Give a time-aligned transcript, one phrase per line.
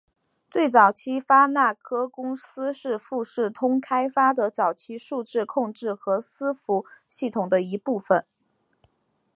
[0.49, 8.25] 最早期的发那科公司是富士通开发的早期数字控制和伺服系统的一部分。